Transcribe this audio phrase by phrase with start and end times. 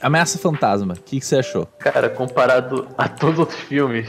[0.00, 1.66] Ameaça Fantasma, o que, que você achou?
[1.78, 4.08] Cara, comparado a todos os outros filmes,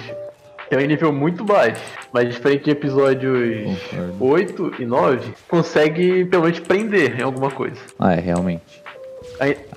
[0.69, 1.81] tem um nível muito baixo.
[2.13, 4.25] Mas diferente de episódios Concordo.
[4.25, 7.79] 8 e 9, consegue pelo menos prender em alguma coisa.
[7.97, 8.83] Ah, é, realmente.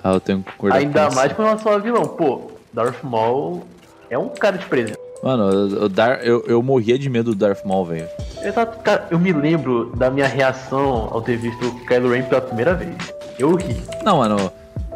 [0.02, 2.02] Ah, eu tenho que concordar Ainda com mais com relação ao vilão.
[2.06, 3.64] Pô, Darth Maul
[4.10, 4.98] é um cara de presente.
[5.22, 8.08] Mano, eu, eu, Dar- eu, eu morria de medo do Darth Maul, velho.
[8.82, 12.74] Cara, eu me lembro da minha reação ao ter visto o Kylo Ren pela primeira
[12.74, 12.94] vez.
[13.38, 13.76] Eu ri.
[14.04, 14.50] Não, mano,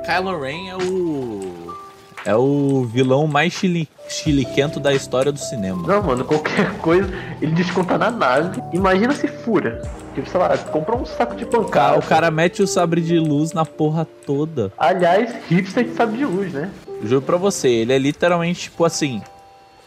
[0.06, 1.76] Kylo Ren é o...
[2.24, 5.86] É o vilão mais chili, chiliquento da história do cinema.
[5.86, 7.08] Não, mano, qualquer coisa
[7.40, 8.62] ele desconta na nave.
[8.72, 9.82] Imagina se fura.
[10.14, 11.98] Tipo, sei lá, compra um saco de pancada.
[11.98, 14.72] o cara mete o sabre de luz na porra toda.
[14.78, 16.70] Aliás, hipster que sabe de luz, né?
[17.02, 19.22] Juro pra você, ele é literalmente tipo assim.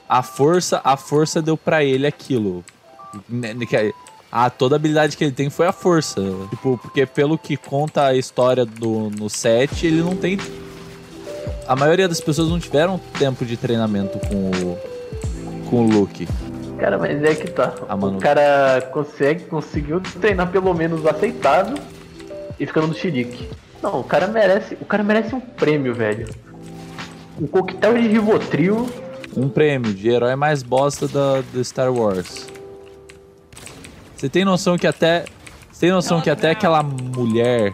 [0.08, 2.64] A força, a força deu pra ele aquilo.
[4.32, 6.22] A toda habilidade que ele tem foi a força.
[6.52, 10.38] Tipo, porque pelo que conta a história do no set, ele não tem.
[11.68, 14.78] A maioria das pessoas não tiveram tempo de treinamento com o.
[15.70, 16.28] com o Luke.
[16.78, 17.74] Cara, mas é que tá.
[17.88, 17.96] Ah.
[17.96, 21.78] O cara consegue, conseguiu treinar pelo menos aceitável
[22.60, 23.50] e ficando no xerique.
[23.82, 24.78] Não, o cara merece.
[24.80, 26.28] O cara merece um prêmio, velho.
[27.42, 28.90] Um coquetel de Rivotril.
[29.36, 32.48] Um prêmio de herói mais bosta da, do Star Wars.
[34.20, 35.24] Você tem noção que até.
[35.72, 37.72] Você tem noção que até aquela mulher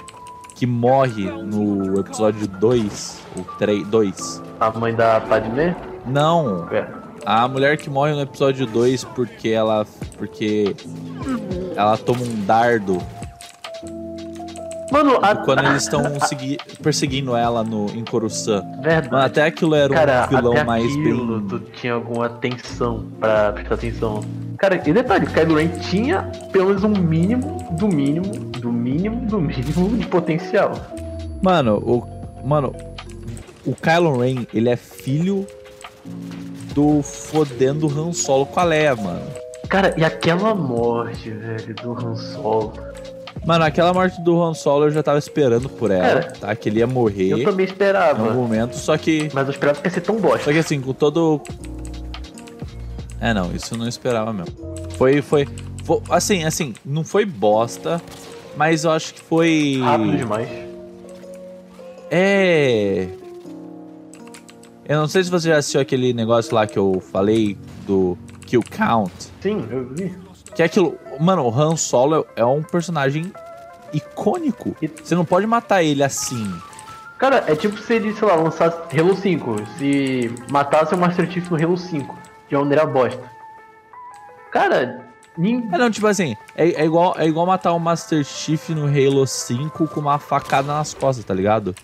[0.56, 4.44] que morre no episódio 2, ou 3, 2.
[4.60, 5.76] A mãe da Padmé.
[6.06, 6.86] Não, É.
[7.26, 9.88] a mulher que morre no episódio 2 porque ela.
[10.20, 10.76] porque
[11.76, 13.02] ela toma um dardo
[14.92, 15.36] Mano, a.
[15.36, 18.64] quando eles estão segui- perseguindo ela no, em Coruscant.
[18.84, 19.09] Verdade.
[19.09, 21.48] Mano, até aquilo era um Cara, vilão até mais bem.
[21.50, 24.22] tu tinha alguma atenção pra prestar atenção.
[24.66, 29.40] Cara, e detalhe, Kylo Ren tinha pelo menos um mínimo, do mínimo, do mínimo, do
[29.40, 30.74] mínimo de potencial.
[31.40, 32.04] Mano, o.
[32.44, 32.74] Mano,
[33.64, 35.46] o Kylo Ren, ele é filho
[36.74, 39.22] do fodendo Han Solo com a Leia, mano.
[39.70, 42.74] Cara, e aquela morte, velho, do Han Solo.
[43.46, 46.56] Mano, aquela morte do Han Solo eu já tava esperando por ela, Cara, tá?
[46.56, 48.24] Que ele ia morrer Eu também esperava.
[48.24, 49.30] algum momento, só que.
[49.31, 50.46] Mas eu esperava que ia ser tão bosta.
[50.46, 51.40] Só que assim, com todo.
[53.20, 54.56] É, não, isso eu não esperava mesmo.
[54.98, 55.48] Foi, foi.
[55.84, 58.02] fo- assim, assim, não foi bosta,
[58.58, 59.80] mas eu acho que foi.
[59.81, 60.50] Rápido demais.
[62.12, 63.08] É.
[64.88, 68.62] Eu não sei se você já assistiu aquele negócio lá que eu falei do Kill
[68.78, 69.12] Count.
[69.42, 70.16] Sim, eu vi.
[70.54, 70.98] Que é aquilo.
[71.20, 73.31] Mano, o Han Solo é um personagem
[73.92, 74.75] icônico.
[75.04, 76.54] Você não pode matar ele assim.
[77.18, 79.56] Cara, é tipo se ele, sei lá, lançasse Halo 5.
[79.78, 82.16] Se matasse o Master Chief no Halo 5.
[82.47, 83.22] De uma maneira bosta.
[84.51, 85.01] Cara,
[85.38, 85.69] ninguém.
[85.73, 89.25] É não, tipo assim, é, é igual, é igual matar o Master Chief no Halo
[89.28, 91.75] 5 com uma facada nas costas, tá ligado?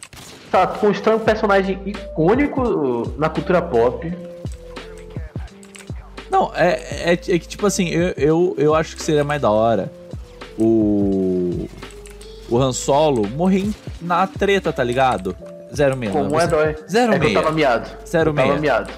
[0.51, 4.11] Tá, constrói um personagem icônico na cultura pop.
[6.29, 9.49] Não, é, é, é que tipo assim, eu, eu, eu acho que seria mais da
[9.49, 9.91] hora
[10.57, 11.67] o.
[12.49, 13.69] O Han Solo morrer
[14.01, 15.35] na treta, tá ligado?
[15.73, 16.11] Zero meia.
[16.11, 16.75] Como não, um você- herói.
[16.89, 17.89] Zero é que eu tava miado.
[18.05, 18.91] Zero eu tava miado.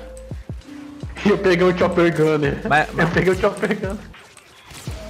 [1.30, 2.62] Eu peguei o Chopper Gunner.
[2.68, 3.98] Mas- Eu peguei o Chopper Gunner.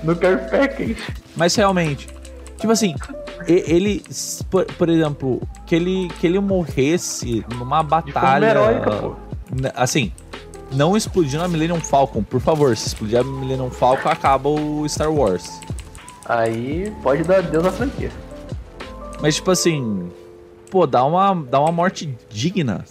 [0.03, 0.97] No Care Package.
[1.35, 2.07] Mas realmente,
[2.59, 2.94] tipo assim,
[3.47, 4.03] ele,
[4.51, 8.47] por, por exemplo, que ele, que ele morresse numa batalha.
[8.47, 9.16] heróica, pô.
[9.51, 10.12] n- Assim,
[10.74, 12.75] não explodindo a Millennium Falcon, por favor.
[12.75, 15.50] Se explodir a Millennium Falcon, acaba o Star Wars.
[16.25, 18.12] Aí pode dar Deus à franquia.
[19.22, 20.12] Mas, tipo assim,
[20.69, 22.84] pô, dá uma, dá uma morte digna.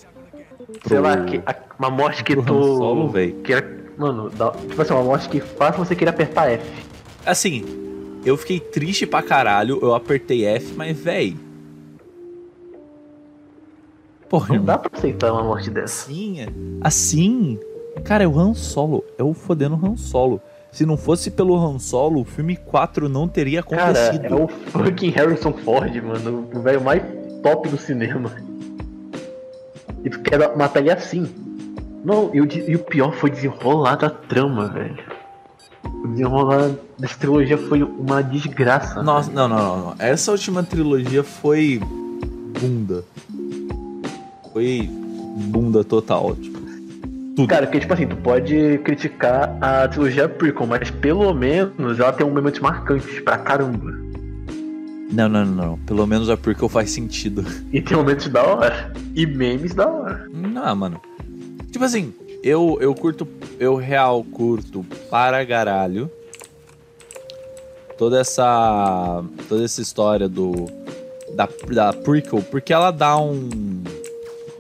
[0.86, 2.42] Sei pro- lá, que, a- uma morte que tu.
[2.76, 3.12] Solo,
[3.44, 6.64] queira- Mano, dá, tipo assim, uma morte que faça você querer apertar F.
[7.26, 7.64] Assim,
[8.24, 11.36] eu fiquei triste pra caralho, eu apertei F, mas, véi.
[14.28, 14.66] Porra, Não irmão.
[14.66, 16.06] dá pra aceitar uma morte dessa.
[16.10, 16.38] Assim,
[16.80, 17.58] assim,
[18.04, 20.40] cara, é o Han Solo, é o fodendo Han Solo.
[20.72, 24.24] Se não fosse pelo Han Solo, o filme 4 não teria Cara, acontecido.
[24.24, 26.48] é o fucking Harrison Ford, mano.
[26.54, 27.02] O velho mais
[27.42, 28.32] top do cinema.
[30.04, 31.26] E tu quer dar- matar ele assim.
[32.04, 34.98] Não, e o, e pior foi desenrolar da trama, velho.
[36.04, 39.02] O desenrolar dessa trilogia foi uma desgraça.
[39.02, 39.94] Nossa, não, não, não, não.
[39.98, 41.80] Essa última trilogia foi
[42.60, 43.04] bunda.
[44.52, 46.60] Foi bunda total, tipo.
[47.34, 47.48] Tudo.
[47.48, 52.26] Cara, porque tipo assim, tu pode criticar a trilogia prequel, mas pelo menos ela tem
[52.26, 53.90] um momentos marcantes pra caramba.
[55.12, 55.78] Não, não, não, não.
[55.80, 57.44] Pelo menos é porque faz sentido.
[57.70, 58.92] E tem momentos da hora.
[59.14, 60.26] E memes da hora.
[60.32, 61.00] Não, mano.
[61.70, 63.28] Tipo assim, eu, eu curto.
[63.60, 66.10] Eu real curto para garalho.
[67.98, 69.22] Toda essa.
[69.48, 70.66] Toda essa história do.
[71.34, 73.82] Da, da prequel, porque ela dá um.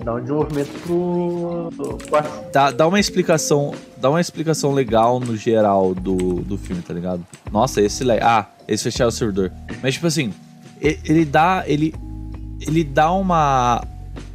[0.04, 1.68] Dá um desenvolvimento pro.
[1.76, 2.50] pro...
[2.52, 3.72] Dá, dá uma explicação.
[3.96, 7.24] Dá uma explicação legal no geral do, do filme, tá ligado?
[7.50, 8.04] Nossa, esse.
[8.20, 9.52] Ah, esse fechar o servidor.
[9.82, 10.32] Mas, tipo assim,
[10.80, 11.62] ele, ele dá.
[11.66, 11.94] Ele.
[12.60, 13.84] Ele dá uma.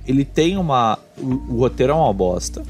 [0.05, 0.97] Ele tem uma.
[1.17, 2.63] O, o roteiro é uma bosta.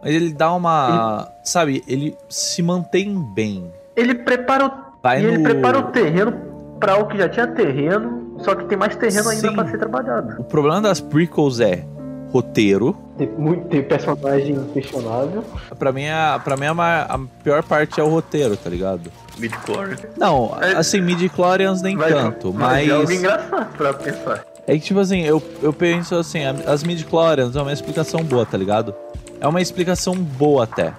[0.00, 1.26] Mas ele dá uma.
[1.26, 3.68] Ele, sabe, ele se mantém bem.
[3.96, 4.70] Ele prepara o.
[5.02, 5.28] Vai no...
[5.28, 6.32] ele prepara o terreno
[6.78, 10.40] para o que já tinha terreno só que tem mais terreno ainda para ser trabalhado.
[10.40, 11.84] O problema das prequels é
[12.30, 12.96] roteiro.
[13.16, 15.44] Tem, muito, tem personagem questionável.
[15.78, 19.10] Pra mim, a, pra mim a, a pior parte é o roteiro, tá ligado?
[19.38, 20.00] Mid-chlorians.
[20.16, 22.88] Não, é, assim, mid-chlorians nem vai, tanto, mas...
[22.88, 24.44] É algo engraçado pra pensar.
[24.66, 28.56] É que, tipo assim, eu, eu penso assim, as mid-chlorians é uma explicação boa, tá
[28.56, 28.94] ligado?
[29.40, 30.92] É uma explicação boa até.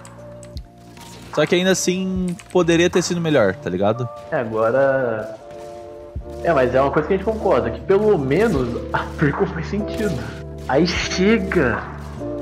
[1.34, 4.08] Só que ainda assim, poderia ter sido melhor, tá ligado?
[4.32, 5.36] É, agora
[6.44, 9.68] é, mas é uma coisa que a gente concorda, que pelo menos a prequel faz
[9.68, 10.13] sentido.
[10.68, 11.81] Aí chega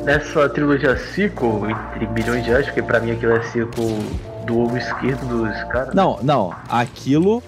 [0.04, 3.98] nessa trilogia sequel, entre milhões de anos, porque pra mim aquilo é sequel
[4.46, 5.94] do ovo esquerdo dos caras.
[5.94, 7.42] Não, não, aquilo...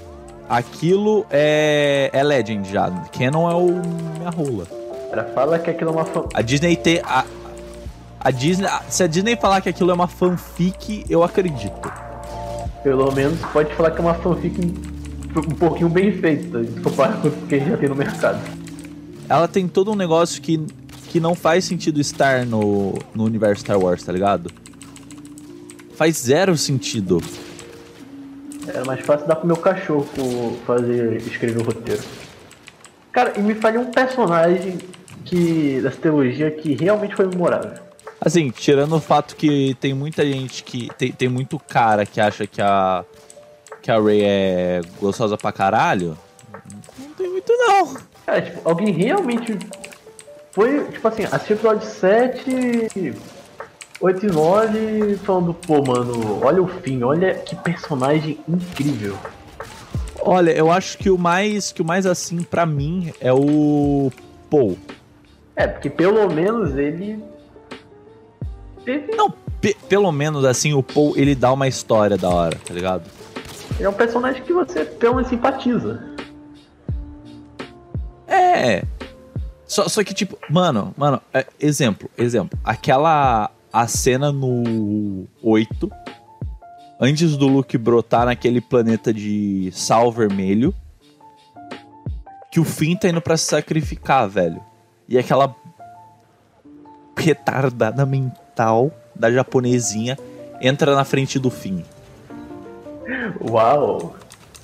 [0.47, 2.91] Aquilo é, é Legend já.
[3.17, 3.81] Canon é o
[4.17, 4.67] minha rola.
[5.11, 6.23] Ela fala que aquilo é uma fan...
[6.35, 7.01] A Disney tem...
[7.03, 7.25] A,
[8.19, 8.69] a Disney...
[8.87, 11.91] Se a Disney falar que aquilo é uma fanfic, eu acredito.
[12.83, 14.94] Pelo menos pode falar que é uma fanfic
[15.39, 18.39] um pouquinho bem feita, comparado com o que a gente já tem no mercado.
[19.27, 20.65] Ela tem todo um negócio que,
[21.09, 24.51] que não faz sentido estar no, no universo Star Wars, tá ligado?
[25.95, 27.21] Faz zero sentido.
[28.67, 30.05] Era mais fácil dar pro meu cachorro
[30.65, 32.03] fazer escrever o roteiro.
[33.11, 34.77] Cara, e me fale um personagem
[35.23, 37.85] que dessa teologia que realmente foi memorável.
[38.19, 40.89] Assim, tirando o fato que tem muita gente que.
[40.97, 43.05] Tem, tem muito cara que acha que a
[43.85, 46.17] que a Ray é gostosa pra caralho,
[46.97, 47.95] não tem muito não.
[48.25, 49.59] É, tipo, alguém realmente
[50.51, 53.13] foi, tipo assim, assistiu o episódio 7,
[54.01, 59.15] 8 e 9 falando, pô, mano, olha o fim, olha que personagem incrível.
[60.19, 64.11] Olha, eu acho que o mais que o mais assim para mim é o
[64.49, 64.79] Paul.
[65.55, 67.23] É, porque pelo menos ele
[69.15, 73.03] Não, pe pelo menos assim o Paul ele dá uma história da hora, tá ligado?
[73.83, 76.15] É um personagem que você pelo menos simpatiza.
[78.27, 78.83] É.
[79.67, 82.57] Só, só que, tipo, mano, mano, é, exemplo, exemplo.
[82.63, 83.51] Aquela.
[83.73, 85.91] A cena no 8.
[86.97, 90.73] Antes do Luke brotar naquele planeta de sal vermelho.
[92.49, 94.63] Que o Finn tá indo pra se sacrificar, velho.
[95.09, 95.53] E aquela
[97.17, 100.17] retardada mental da japonesinha
[100.61, 101.83] entra na frente do Finn.
[103.49, 104.15] Uau!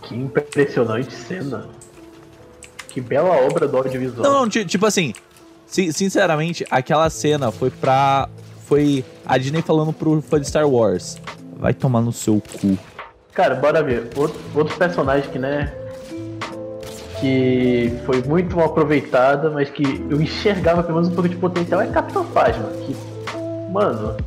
[0.04, 1.68] Que impressionante cena.
[2.88, 4.24] Que bela obra do audiovisual.
[4.24, 5.14] Não, não, tipo assim,
[5.68, 8.28] sinceramente, aquela cena foi pra.
[8.66, 11.18] Foi a Disney falando pro fã de Star Wars.
[11.58, 12.78] Vai tomar no seu cu.
[13.34, 14.10] Cara, bora ver.
[14.16, 15.74] Outro, outro personagem que, né?
[17.20, 21.82] Que foi muito mal aproveitada, mas que eu enxergava pelo menos um pouco de potencial
[21.82, 22.70] é Capitão Phasma.
[22.86, 22.96] Que,
[23.72, 24.18] mano,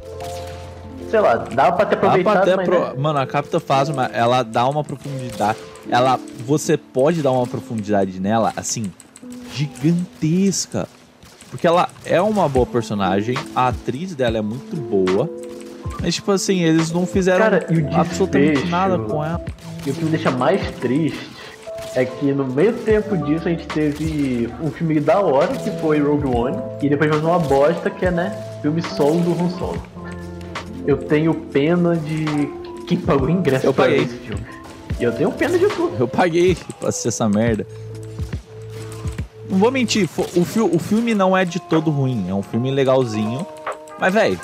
[1.15, 2.81] sei lá, dá pra ter aproveitado, pra pro...
[2.81, 2.93] né?
[2.99, 5.59] Mano, a Capta Phasma, ela dá uma profundidade.
[5.89, 8.91] Ela, você pode dar uma profundidade nela, assim,
[9.53, 10.89] gigantesca.
[11.51, 15.31] Porque ela é uma boa personagem, a atriz dela é muito boa.
[16.03, 19.41] Mas, tipo assim, eles não fizeram Cara, absolutamente nada com ela.
[19.87, 21.31] E o que me deixa mais triste
[21.95, 26.01] é que no meio tempo disso a gente teve um filme da hora que foi
[26.01, 29.94] Rogue One, e depois mais uma bosta que é, né, filme solo do Han Solo
[30.87, 32.25] eu tenho pena de
[32.87, 34.03] quem pagou ingresso eu paguei.
[34.03, 34.45] esse filme.
[34.99, 35.97] E eu tenho pena de tudo.
[35.99, 37.67] Eu paguei pra assistir essa merda.
[39.49, 42.27] Não vou mentir, o, fi o filme não é de todo ruim.
[42.29, 43.47] É um filme legalzinho.
[43.99, 44.39] Mas, velho.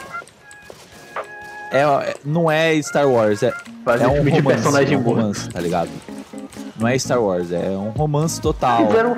[1.70, 3.52] É, é, não é Star Wars, é,
[4.00, 5.88] é um romance, personagem é um romance, tá ligado?
[6.76, 8.88] Não é Star Wars, é um romance total.
[8.88, 9.16] Fizeram...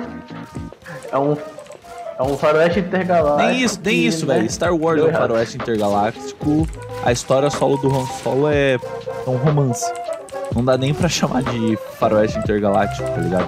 [1.11, 1.35] É um
[2.17, 3.49] é um faroeste intergaláctico.
[3.49, 4.35] Nem isso, nem isso, né?
[4.35, 4.49] velho.
[4.51, 6.67] Star Wars é um faroeste intergaláctico.
[7.05, 8.79] A história solo do Han Solo é,
[9.27, 9.91] um romance.
[10.55, 13.47] Não dá nem pra chamar de faroeste intergaláctico, tá ligado?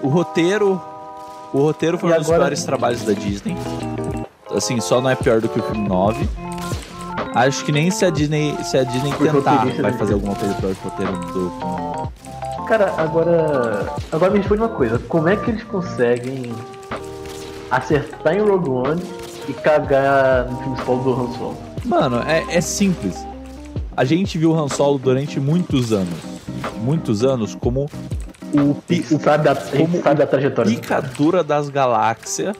[0.00, 0.80] O roteiro.
[1.52, 2.42] O roteiro foi e um dos agora...
[2.42, 3.56] piores trabalhos da Disney.
[4.54, 6.28] Assim, só não é pior do que o filme 9.
[7.34, 10.74] Acho que nem se a Disney, se a Disney tentar, vai fazer alguma coisa pior
[10.74, 13.92] que o roteiro do filme Cara, agora.
[14.12, 14.98] Agora me responde uma coisa.
[15.00, 16.52] Como é que eles conseguem
[17.70, 19.02] acertar em Rogue One
[19.48, 21.56] e cagar no filme solo do Han Solo?
[21.84, 23.16] Mano, é, é simples.
[23.96, 26.18] A gente viu Han Solo durante muitos anos.
[26.78, 27.90] Muitos anos como
[28.52, 30.70] o, pi, o sabe da, como sabe da trajetória.
[30.70, 32.56] Picadura das galáxias,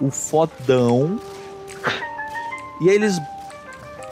[0.00, 1.20] o fodão.
[2.80, 3.20] E aí eles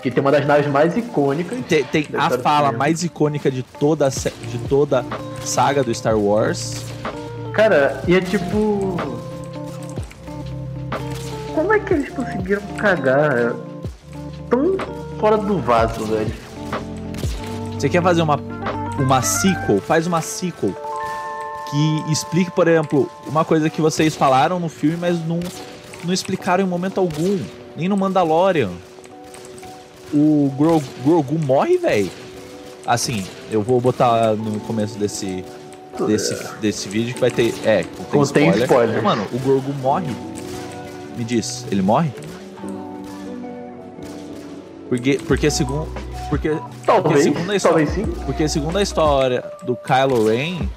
[0.02, 1.58] que tem uma das naves mais icônicas.
[1.68, 5.04] Tem, tem a fala mais icônica de toda, a, de toda
[5.44, 6.84] saga do Star Wars.
[7.52, 8.96] Cara, e é tipo.
[11.58, 13.52] Como é que eles conseguiram cagar
[14.48, 14.76] tão
[15.18, 16.32] fora do vaso, velho?
[17.72, 18.38] Você quer fazer uma,
[18.96, 19.80] uma sequel?
[19.80, 20.72] Faz uma sequel
[21.68, 25.40] que explique, por exemplo, uma coisa que vocês falaram no filme, mas não,
[26.04, 27.40] não explicaram em momento algum.
[27.76, 28.70] Nem no Mandalorian
[30.14, 32.10] o Grogu, Grogu morre, velho.
[32.86, 35.44] Assim, eu vou botar no começo desse
[36.06, 37.52] desse, desse vídeo que vai ter.
[37.64, 38.62] É, tem spoiler.
[38.62, 39.02] spoiler.
[39.02, 40.06] Mano, o Grogu morre.
[41.18, 42.12] Me diz, ele morre?
[44.88, 45.88] Porque, porque segundo.
[46.30, 46.56] Porque,
[46.86, 48.24] talvez, porque segundo a história, talvez sim.
[48.24, 50.68] Porque segundo a história do Kylo Ren,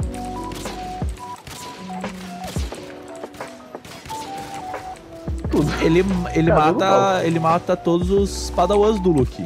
[5.51, 5.71] tudo.
[5.83, 9.45] Ele, ele, mata, ele mata todos os padawans do Luke.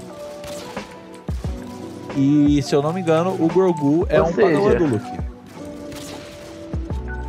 [2.16, 4.48] E se eu não me engano, o Grogu é Ou um seja...
[4.48, 5.20] padawan do Luke.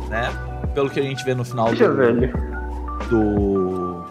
[0.09, 0.29] Né?
[0.73, 1.97] Pelo que a gente vê no final Deixa do.
[1.97, 2.46] Velho.
[3.09, 4.05] Do.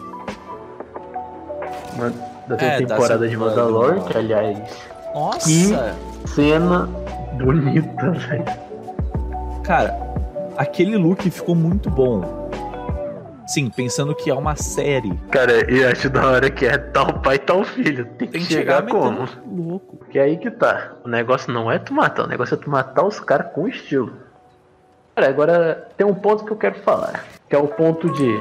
[2.49, 4.59] Da é, temporada de Mandalorian, que aliás.
[5.15, 5.49] Nossa!
[5.49, 6.89] Que cena
[7.33, 8.45] bonita, velho.
[9.65, 9.99] Cara,
[10.57, 12.47] aquele look ficou muito bom.
[13.47, 15.17] Sim, pensando que é uma série.
[15.31, 18.05] Cara, eu acho da hora que é tal pai, tal filho.
[18.19, 19.29] Tem, Tem que, chegar, chegar como?
[19.47, 19.97] Louco.
[19.99, 20.93] Porque é aí que tá.
[21.05, 24.13] O negócio não é tu matar, o negócio é tu matar os caras com estilo.
[25.15, 27.25] Cara, agora tem um ponto que eu quero falar.
[27.49, 28.41] Que é o ponto de.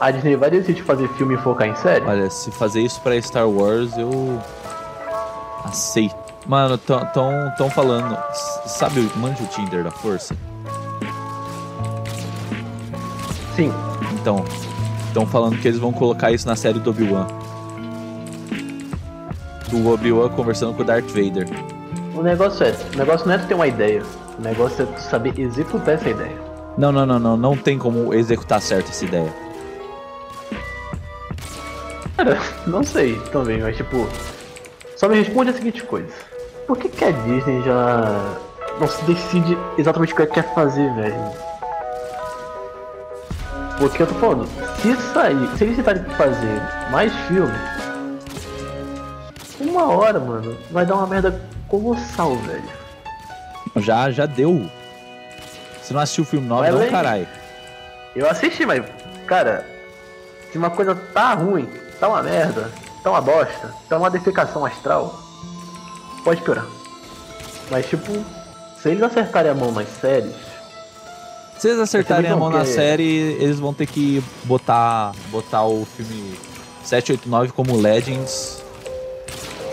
[0.00, 2.04] A Disney vai decidir fazer filme e focar em série?
[2.04, 4.38] Olha, se fazer isso pra Star Wars, eu.
[5.64, 6.14] aceito.
[6.46, 8.16] Mano, tão, tão, tão falando.
[8.66, 10.36] Sabe o Mande o Tinder da Força?
[13.56, 13.72] Sim.
[14.12, 14.44] Então,
[15.08, 17.26] estão falando que eles vão colocar isso na série do Obi-Wan.
[19.70, 21.48] Do Obi-Wan conversando com o Darth Vader.
[22.14, 24.02] O negócio é, o negócio não é tu ter uma ideia,
[24.38, 26.36] o negócio é tu saber executar essa ideia.
[26.78, 29.45] Não, não, não, não, não tem como executar certo essa ideia.
[32.26, 34.08] Cara, não sei também, mas tipo,
[34.96, 36.08] só me responde a seguinte coisa.
[36.66, 38.36] Por que, que a Disney já
[38.80, 41.46] não se decide exatamente o que ela quer fazer, velho?
[43.78, 44.48] Porque eu tô falando,
[44.80, 47.54] se sair, se eles tentarem fazer mais filmes,
[49.60, 52.64] uma hora, mano, vai dar uma merda colossal, velho.
[53.76, 54.68] Já, já deu.
[55.80, 57.28] Você não assistiu o filme 9, não, caralho.
[58.16, 58.82] Eu assisti, mas,
[59.26, 59.64] cara,
[60.50, 61.68] se uma coisa tá ruim,
[61.98, 62.70] tá uma merda,
[63.02, 65.18] tá uma bosta, tá uma defecação astral,
[66.24, 66.66] pode piorar.
[67.70, 68.12] Mas, tipo,
[68.80, 70.34] se eles acertarem a mão nas séries,
[71.58, 76.34] se eles acertarem a mão na série, eles vão ter que botar, botar o filme
[76.84, 78.62] 789 como Legends,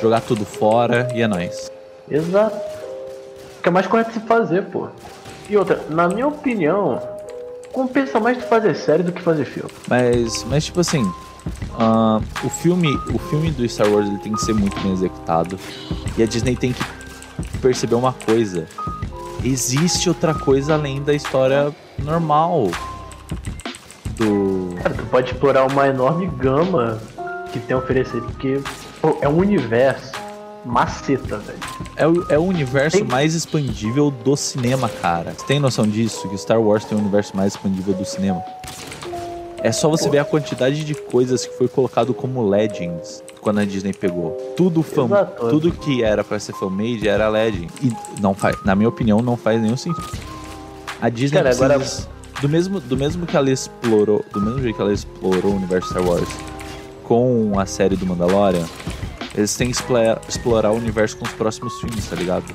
[0.01, 1.70] jogar tudo fora e é nóis.
[2.10, 2.58] Exato.
[3.62, 4.88] Que é mais correto se fazer, pô.
[5.50, 7.01] E outra, na minha opinião,
[7.74, 9.70] compensa mais tu fazer série do que fazer filme.
[9.88, 11.03] Mas, mas tipo assim,
[11.73, 15.59] uh, o filme, o filme do Star Wars ele tem que ser muito bem executado
[16.17, 16.83] e a Disney tem que
[17.62, 18.67] perceber uma coisa
[19.43, 22.71] existe outra coisa além da história normal
[24.15, 24.75] do.
[24.81, 27.00] Cara, tu pode explorar uma enorme gama
[27.51, 28.62] que tem a oferecer, porque
[29.01, 30.12] pô, é um universo
[30.65, 31.59] maceta, velho.
[31.95, 33.05] É o, é o universo tem...
[33.05, 35.33] mais expandível do cinema, cara.
[35.38, 36.27] Você tem noção disso?
[36.29, 38.41] Que Star Wars tem o universo mais expandível do cinema?
[39.63, 43.65] É só você ver a quantidade de coisas que foi colocado como Legends quando a
[43.65, 44.32] Disney pegou.
[44.58, 45.08] Tudo fan,
[45.50, 47.70] tudo que era para ser fan-made era Legend.
[47.82, 50.05] E não faz, na minha opinião, não faz nenhum sentido.
[51.01, 52.41] A Disney Cara, precisa, agora...
[52.41, 55.89] do mesmo do mesmo que ela explorou, do mesmo jeito que ela explorou o universo
[55.89, 56.29] Star Wars
[57.05, 58.65] com a série do Mandalorian,
[59.34, 62.53] eles têm que explorar, explorar o universo com os próximos filmes, tá ligado?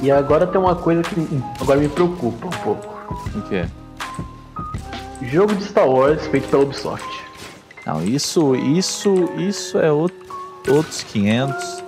[0.00, 1.26] E agora tem uma coisa que
[1.60, 2.94] agora me preocupa um pouco.
[3.34, 3.68] O que é?
[5.30, 7.06] Jogo de Star Wars feito pela Ubisoft.
[7.84, 10.18] Não, isso, isso, isso é outro,
[10.68, 11.84] outros 500.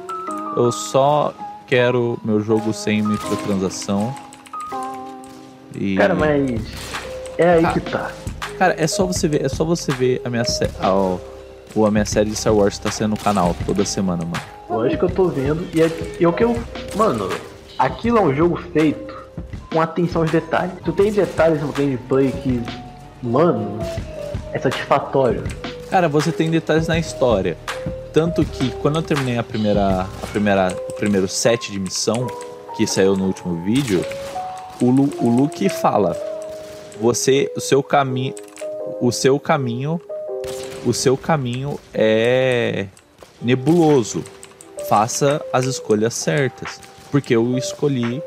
[0.57, 1.35] Eu só
[1.67, 4.15] quero meu jogo sem microtransação.
[5.75, 5.97] E...
[5.97, 6.63] Cara, mas
[7.37, 8.11] é aí ah, que tá.
[8.59, 12.05] Cara, é só você ver, é só você ver a minha série, a, a minha
[12.05, 14.43] série de Star Wars tá sendo no canal toda semana, mano.
[14.69, 16.59] Lógico que eu tô vendo e é, e é o que eu,
[16.97, 17.29] mano,
[17.79, 19.17] aquilo é um jogo feito
[19.73, 20.73] com atenção aos detalhes.
[20.85, 22.61] Tu tem detalhes no gameplay que,
[23.23, 23.79] mano,
[24.53, 25.45] é satisfatório.
[25.91, 27.57] Cara, você tem detalhes na história.
[28.13, 32.27] Tanto que quando eu terminei a primeira, a primeira, o primeiro set de missão,
[32.77, 34.05] que saiu no último vídeo,
[34.81, 36.17] o, Lu, o Luke fala:
[37.01, 38.35] você, o seu caminho,
[39.01, 40.01] o seu caminho,
[40.85, 42.87] o seu caminho é
[43.41, 44.25] nebuloso.
[44.89, 48.23] Faça as escolhas certas, porque eu escolhi,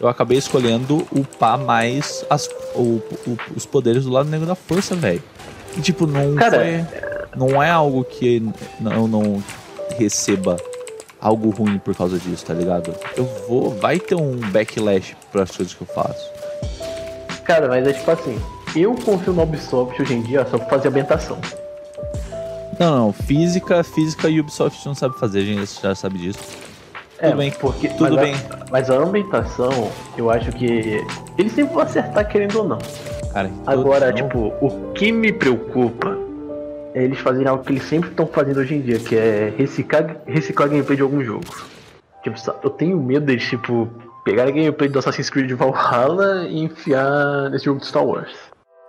[0.00, 4.96] eu acabei escolhendo upar mais as, o, o, os poderes do lado negro da força,
[4.96, 5.22] velho.
[5.76, 6.86] E tipo, não Cara, foi,
[7.36, 8.42] não é algo que
[8.80, 9.44] não, não
[9.98, 10.56] receba
[11.20, 12.94] algo ruim por causa disso, tá ligado?
[13.14, 16.30] Eu vou, vai ter um backlash para as coisas que eu faço.
[17.44, 18.40] Cara, mas é tipo assim,
[18.74, 21.38] eu confio no Ubisoft hoje em dia só pra fazer ambientação.
[22.78, 26.38] Não, não, física, física e Ubisoft não sabe fazer, a gente já sabe disso.
[27.20, 28.34] Tudo bem, porque, tudo mas bem.
[28.34, 31.04] A, mas a ambientação, eu acho que
[31.36, 32.78] eles sempre vão acertar querendo ou não.
[33.32, 36.16] Cara, Agora, tipo, o que me preocupa
[36.94, 40.16] é eles fazerem algo que eles sempre estão fazendo hoje em dia, que é reciclar,
[40.26, 41.44] reciclar gameplay de algum jogo.
[42.22, 43.88] Tipo, eu tenho medo deles, tipo,
[44.24, 48.32] pegar a gameplay do Assassin's Creed Valhalla e enfiar nesse jogo de Star Wars.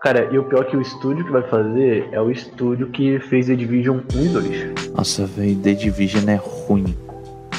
[0.02, 3.20] Cara, e o pior é que o estúdio que vai fazer é o estúdio que
[3.20, 4.92] fez The Division 1 e 2.
[4.96, 6.98] Nossa, velho, The Division é ruim.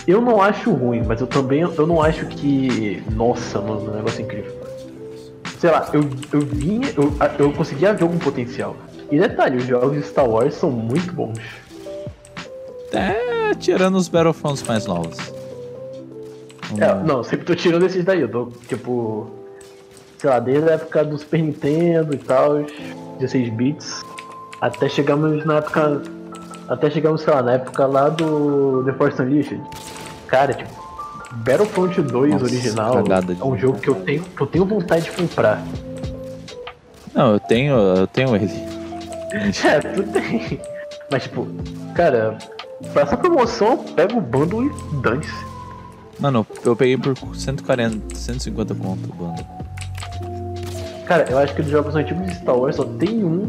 [0.07, 3.03] Eu não acho ruim, mas eu também eu não acho que.
[3.13, 4.53] Nossa, mano, é um negócio incrível.
[5.59, 6.01] Sei lá, eu,
[6.33, 6.89] eu vinha.
[6.97, 8.77] Eu, eu conseguia ver algum potencial.
[9.11, 11.39] E detalhe, os jogos de Star Wars são muito bons.
[12.93, 15.17] É, tirando os Battlefronts mais novos.
[16.79, 19.31] É, não, sempre tô tirando esses daí, eu tô, tipo.
[20.19, 22.65] Sei lá, desde a época do Super Nintendo e tal,
[23.19, 24.03] 16 bits,
[24.61, 26.03] até chegamos na época.
[26.69, 29.61] Até chegamos, sei lá, na época lá do The Force Unleashed.
[30.33, 30.71] Cara, tipo,
[31.45, 33.05] Battlefront 2 Nossa, original
[33.39, 35.62] é um jogo que eu tenho, que eu tenho vontade de comprar.
[37.12, 38.51] Não, eu tenho, eu tenho ele.
[39.65, 40.61] É, tu tem.
[41.11, 41.47] Mas tipo,
[41.95, 42.37] cara,
[42.93, 44.71] pra essa promoção, pega o bundle e
[45.03, 45.33] dane-se.
[46.19, 49.47] Mano, eu peguei por 140, 150 conto o bando.
[51.07, 53.49] Cara, eu acho que dos jogos antigos de Star Wars só tem um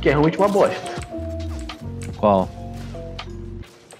[0.00, 0.92] que é realmente uma bosta.
[2.18, 2.48] Qual?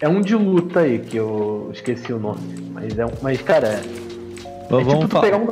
[0.00, 2.40] É um de luta aí, que eu esqueci o nome.
[2.72, 3.10] Mas é um.
[3.20, 3.82] Mas, cara, é, é
[4.70, 5.46] Vamos, tipo pegar um.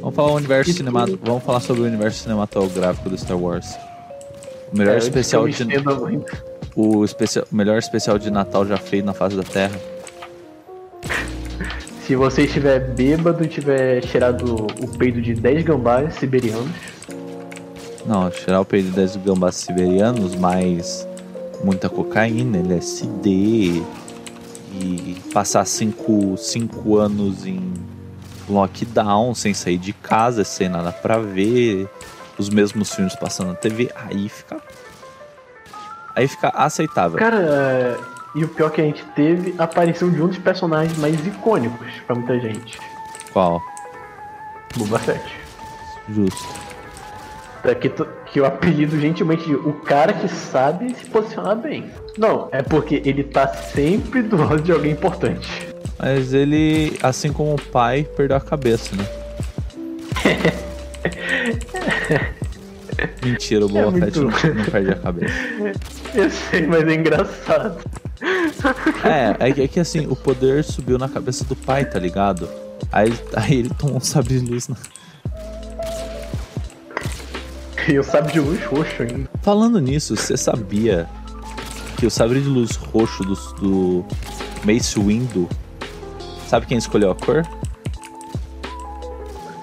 [0.00, 1.26] vamos falar o universo tu- cinematográfico.
[1.26, 3.66] Vamos falar sobre o universo cinematográfico do Star Wars.
[4.72, 5.62] O melhor É, especial de
[6.76, 9.76] o, especial, o melhor especial de Natal já feito na face da Terra.
[12.06, 16.70] Se você estiver bêbado e tiver cheirado o peido de 10 gambás siberianos,
[18.06, 21.06] Não, tirar o peito das gambás siberianos, mais
[21.62, 23.82] muita cocaína, LSD
[24.72, 27.72] e passar cinco, cinco anos em
[28.48, 31.88] lockdown, sem sair de casa, sem nada pra ver,
[32.38, 34.56] os mesmos filmes passando na TV, aí fica.
[36.14, 37.18] Aí fica aceitável.
[37.18, 37.96] cara, é,
[38.34, 41.14] e o pior é que a gente teve a aparição de um dos personagens mais
[41.26, 42.78] icônicos pra muita gente.
[43.32, 43.62] Qual?
[44.76, 45.36] Boba Fett.
[46.08, 46.67] Justo.
[47.64, 51.90] É que, tu- que o apelido gentilmente de o cara que sabe se posicionar bem.
[52.16, 55.48] Não, é porque ele tá sempre do lado de alguém importante.
[55.98, 59.04] Mas ele, assim como o pai, perdeu a cabeça, né?
[63.24, 65.34] Mentira, o Boba É Fett não, não perde a cabeça.
[66.14, 67.78] Eu sei, mas é engraçado.
[69.04, 72.48] É, é que, é que assim, o poder subiu na cabeça do pai, tá ligado?
[72.90, 74.76] Aí, aí ele tomou um sabre de luz na.
[77.92, 79.30] E o sabe de luz roxo ainda.
[79.40, 81.08] Falando nisso, você sabia
[81.98, 84.04] que o sabre de luz roxo do, do
[84.62, 85.48] Mace Windu.
[86.46, 87.46] Sabe quem escolheu a cor?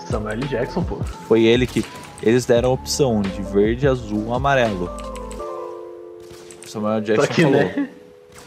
[0.09, 0.47] Samuel L.
[0.47, 0.97] Jackson, pô.
[1.27, 1.85] Foi ele que.
[2.23, 4.89] Eles deram a opção de verde, azul, amarelo.
[6.65, 7.89] Samuel Jackson que, falou: né?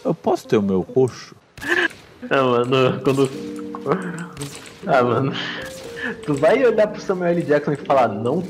[0.05, 1.37] Eu posso ter o meu roxo?
[2.29, 3.31] Ah, mano, quando.
[4.87, 5.33] Ah, mano.
[6.25, 7.43] Tu vai olhar pro Samuel L.
[7.43, 8.43] Jackson e falar não?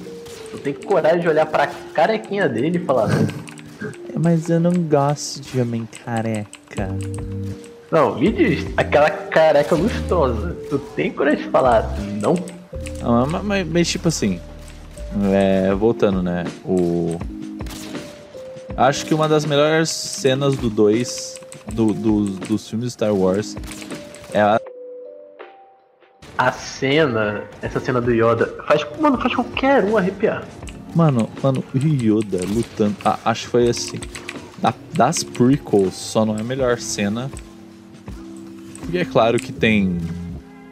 [0.59, 3.09] Tu tem coragem de olhar pra carequinha dele e falar?
[3.13, 6.89] É, Mas eu não gosto de homem careca.
[7.91, 10.57] Não, me diz, aquela careca lustrosa.
[10.69, 12.35] Tu tem coragem de falar não?
[13.03, 14.41] Ah, mas, mas- mas, tipo assim,
[15.33, 16.45] é, voltando, né?
[16.65, 17.19] O.
[18.77, 21.37] Acho que uma das melhores cenas do 2
[21.73, 23.57] do, do- dos filmes Star Wars
[24.33, 24.61] é a.
[26.39, 30.45] A cena, essa cena do Yoda, faz, mano, faz qualquer um arrepiar.
[30.95, 32.95] Mano, mano, o Yoda lutando.
[33.05, 33.99] ah, acho que foi assim.
[34.61, 37.31] da- das prequels, só não é a melhor cena.
[38.81, 39.99] Porque é claro que tem.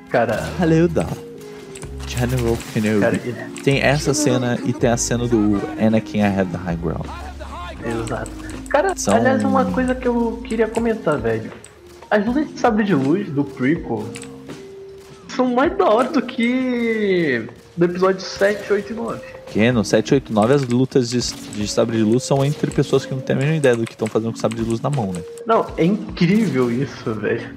[0.09, 0.37] Cara,
[0.90, 1.07] da
[2.09, 3.00] General Kenobi.
[3.00, 7.07] cara, ele- Tem essa cena e tem a cena do Anakin Ahead the High Ground.
[7.85, 8.31] exato.
[8.68, 11.52] Cara, São- aliás, uma coisa que eu queria comentar, velho.
[12.11, 14.05] As lutas de sabre de luz do prequel
[15.37, 17.46] são mais da hora do que
[17.77, 19.20] do episódio 7, 8 e 9.
[19.44, 23.05] Porque no 7, 8, 9 as lutas de, de sabre de luz são entre pessoas
[23.05, 24.90] que não têm a mesma ideia do que estão fazendo com sabre de luz na
[24.90, 25.22] mão, né?
[25.46, 27.55] Não, é incrível isso, velho.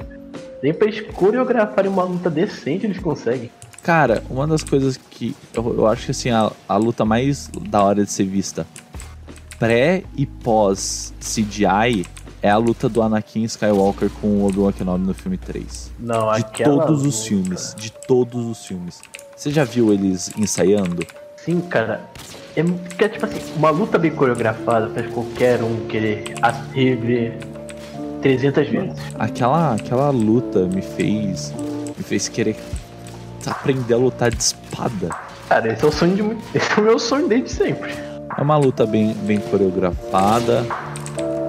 [0.62, 3.50] Nem pra eles coreografarem uma luta decente eles conseguem.
[3.82, 7.82] Cara, uma das coisas que eu, eu acho que assim, a, a luta mais da
[7.82, 8.68] hora de ser vista
[9.58, 12.06] pré e pós CGI
[12.42, 15.92] é a luta do Anakin Skywalker com o Obi-Wan Kenobi no filme 3.
[16.00, 19.02] Não, De todos os luta- filmes, de todos os filmes.
[19.36, 21.06] Você já viu eles ensaiando?
[21.38, 22.02] Sim, cara.
[22.56, 27.38] É, porque, tipo assim, uma luta bem coreografada faz qualquer um querer a- rever
[28.22, 28.96] 300 vezes.
[29.18, 31.54] Aquela, aquela luta me fez
[31.98, 32.56] me fez querer
[33.46, 35.10] aprender a lutar de espada.
[35.48, 36.22] Cara, esse é o sonho de.
[36.58, 37.92] Esse é o meu sonho desde sempre.
[38.38, 40.66] É uma luta bem, bem coreografada.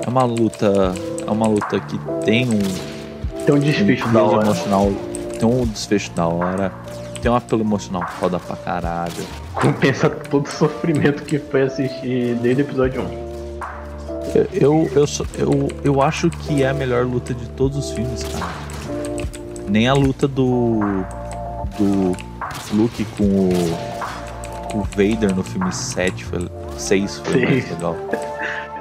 [0.04, 0.94] É uma luta.
[1.26, 2.58] É uma luta que tem um,
[3.44, 4.46] Tem um um desfecho da peso hora.
[4.46, 4.92] emocional.
[5.38, 6.72] Tem um desfecho da hora.
[7.20, 9.12] Tem um apelo emocional foda pra caralho.
[9.54, 13.30] Compensa todo o sofrimento que foi assistir desde o episódio 1.
[14.34, 15.04] Eu, eu, eu,
[15.38, 18.46] eu, eu acho que é a melhor luta de todos os filmes, cara.
[19.68, 20.80] Nem a luta do.
[21.78, 22.16] do
[22.72, 24.78] Luke com o.
[24.78, 26.48] o Vader no filme 7 foi.
[26.78, 27.44] 6 foi Sim.
[27.46, 27.96] mais legal.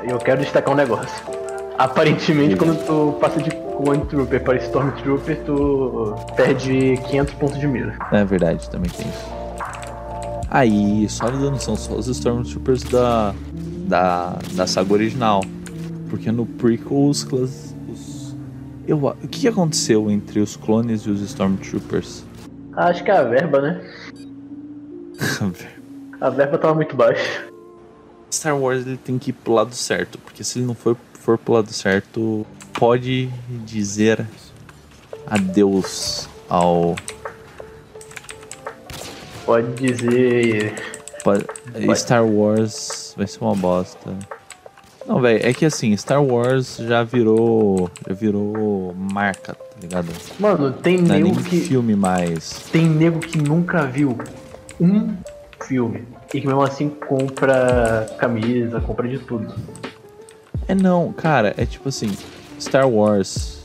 [0.09, 1.23] Eu quero destacar um negócio.
[1.77, 7.95] Aparentemente, quando tu passa de Clone Trooper para Stormtrooper, tu perde 500 pontos de mira.
[8.11, 9.39] É verdade, também tem isso.
[10.49, 13.33] Aí, só dando são só os Stormtroopers da,
[13.87, 15.41] da, da saga original.
[16.09, 18.35] Porque no prequel os, clas- os
[18.87, 22.25] eu, o que aconteceu entre os clones e os Stormtroopers?
[22.75, 23.81] Acho que é a verba, né?
[26.19, 27.48] A verba tava muito baixa.
[28.31, 31.37] Star Wars ele tem que ir pro lado certo, porque se ele não for, for
[31.37, 33.27] pro lado certo, pode
[33.65, 34.25] dizer
[35.27, 36.95] adeus ao.
[39.45, 40.75] Pode dizer.
[41.23, 41.45] pode-
[41.95, 44.11] Star Wars vai ser uma bosta.
[45.07, 47.89] Não, velho, é que assim, Star Wars já virou.
[48.07, 50.07] Já virou marca, tá ligado?
[50.39, 51.59] Mano, tem Não é nem nego que.
[51.61, 52.61] filme mais.
[52.71, 54.15] Tem nego que nunca viu
[54.79, 55.15] um
[55.65, 56.07] filme.
[56.33, 59.53] E que mesmo assim compra camisa, compra de tudo.
[60.67, 62.15] É não, cara, é tipo assim,
[62.59, 63.59] Star Wars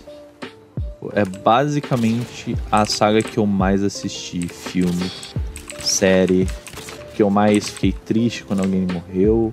[1.12, 5.10] é basicamente a saga que eu mais assisti, filme,
[5.80, 6.48] série,
[7.14, 9.52] que eu mais fiquei triste quando alguém morreu,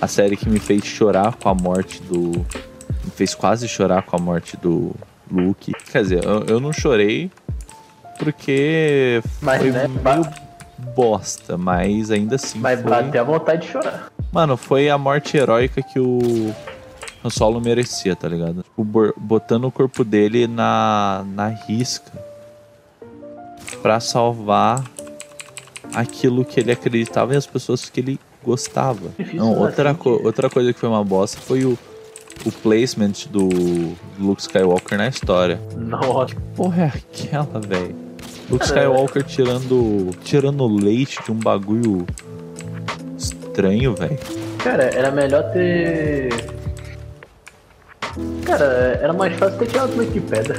[0.00, 2.30] a série que me fez chorar com a morte do,
[3.04, 4.94] me fez quase chorar com a morte do
[5.30, 5.72] Luke.
[5.90, 7.30] Quer dizer, eu, eu não chorei
[8.18, 10.45] porque Mas, foi né, meio
[10.94, 12.90] bosta, mas ainda assim Mas foi...
[12.90, 14.10] bater a vontade de chorar.
[14.32, 16.54] Mano, foi a morte heróica que o
[17.24, 18.62] Han Solo merecia, tá ligado?
[18.62, 22.12] Tipo, botando o corpo dele na, na risca
[23.82, 24.84] pra salvar
[25.94, 29.08] aquilo que ele acreditava e as pessoas que ele gostava.
[29.18, 31.78] Difícil, Não, né, outra, assim, co- que- outra coisa que foi uma bosta foi o,
[32.44, 33.48] o placement do
[34.18, 35.60] Luke Skywalker na história.
[35.76, 36.34] Nossa.
[36.54, 38.05] Porra, é aquela, velho?
[38.50, 42.06] Luke Cara, Skywalker tirando, tirando leite de um bagulho
[43.18, 44.18] estranho, velho.
[44.62, 46.28] Cara, era melhor ter.
[48.44, 50.54] Cara, era mais fácil ter tirado leite de pedra.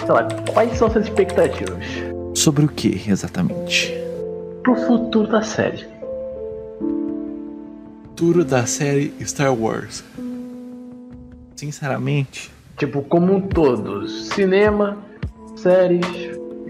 [0.00, 1.84] Sei lá, quais são suas expectativas
[2.34, 3.92] Sobre o que exatamente?
[4.62, 5.84] pro futuro da série?
[8.08, 10.02] Futuro da série Star Wars.
[11.56, 14.98] Sinceramente, Tipo, como um todo: cinema,
[15.56, 16.06] séries,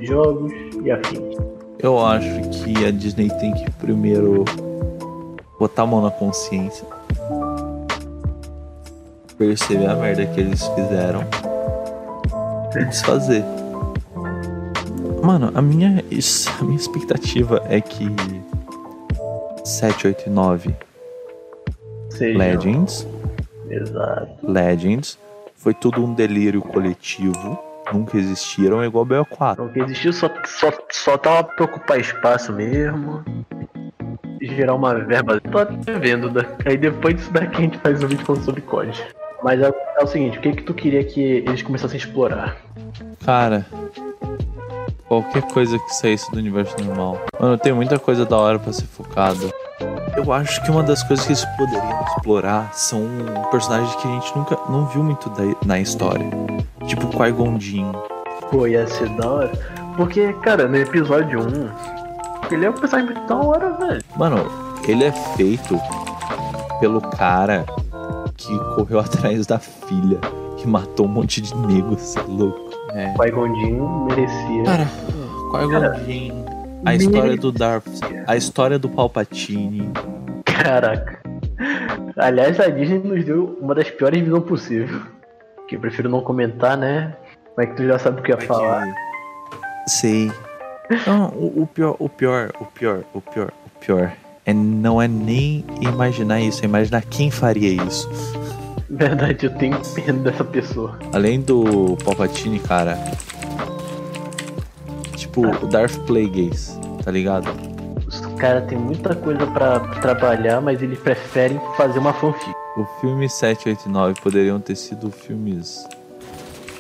[0.03, 0.53] jogos
[0.85, 1.37] e afins.
[1.79, 4.45] eu acho que a Disney tem que primeiro
[5.59, 6.87] botar a mão na consciência.
[9.39, 11.21] Perceber a merda que eles fizeram
[12.75, 13.45] e desfazer.
[15.23, 18.07] Mano, a minha, isso- a minha expectativa é que
[19.65, 20.75] 7, 8 e 9
[22.11, 22.39] Seja.
[22.39, 23.07] Legends
[23.69, 24.51] Exato.
[24.51, 25.19] Legends
[25.57, 27.59] foi tudo um delírio coletivo.
[27.93, 29.59] Nunca existiram, é igual BO4.
[29.59, 33.23] Não que existiu, só, só, só tava pra ocupar espaço mesmo.
[34.41, 35.41] Gerar uma verba.
[35.41, 36.31] Tô até vendo.
[36.31, 36.43] né?
[36.67, 39.03] Aí depois disso daqui a gente faz um vídeo falando sobre COD.
[39.43, 39.71] Mas é,
[40.01, 42.57] é o seguinte, o que que tu queria que eles começassem a explorar?
[43.25, 43.67] Cara,
[45.09, 47.21] qualquer coisa que saísse do universo normal.
[47.39, 49.51] Mano, tem muita coisa da hora pra ser focado.
[50.17, 53.07] Eu acho que uma das coisas que eles poderiam explorar são
[53.51, 56.27] personagens que a gente nunca não viu muito da- na história.
[56.87, 57.93] Tipo Qui-Gon Jinn.
[58.51, 59.53] Pô, ia ser da hora.
[59.97, 64.03] Porque, cara, no episódio 1, ele é um personagem muito da hora, velho.
[64.17, 64.37] Mano,
[64.87, 65.81] ele é feito
[66.81, 67.65] pelo cara
[68.37, 70.21] que correu atrás da filha
[70.63, 72.71] e matou um monte de negros, cê é louco.
[72.93, 73.13] É.
[73.15, 74.65] Qui-Gon Jinn merecia.
[74.65, 74.87] Cara,
[75.51, 76.45] Qui-Gon Jinn,
[76.85, 79.91] a história do Darth, a história do Palpatine.
[80.45, 81.21] Caraca.
[82.17, 85.01] Aliás, a Disney nos deu uma das piores visões possível.
[85.69, 87.15] Que eu prefiro não comentar, né?
[87.57, 88.87] Mas que tu já sabe o que ia falar.
[89.89, 90.31] Sei.
[91.07, 94.13] Não, o, o pior, o pior, o pior, o pior, o pior.
[94.45, 98.09] É, não é nem imaginar isso, é imaginar quem faria isso.
[98.89, 100.97] Verdade, eu tenho pena dessa pessoa.
[101.13, 102.97] Além do Palpatine, cara.
[105.17, 107.49] Tipo, o Darth Plagueis, tá ligado?
[108.07, 112.55] Os caras têm muita coisa pra trabalhar, mas eles preferem fazer uma fanfic.
[112.77, 115.89] O filme 7, 8 e 9 poderiam ter sido filmes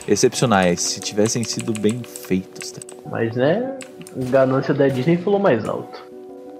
[0.06, 2.70] excepcionais se tivessem sido bem feitos.
[2.70, 2.80] Tá?
[3.11, 3.78] Mas né,
[4.14, 6.04] a ganância da Disney falou mais alto.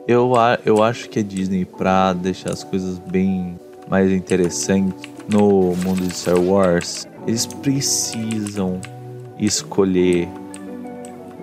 [0.09, 0.33] Eu,
[0.65, 6.15] eu acho que a Disney, pra deixar as coisas bem mais interessantes no mundo de
[6.15, 8.81] Star Wars, eles precisam
[9.39, 10.29] escolher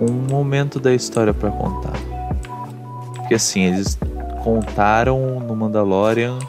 [0.02, 1.94] um momento da história pra contar.
[3.18, 4.00] Porque assim, eles
[4.44, 6.40] contaram no Mandalorian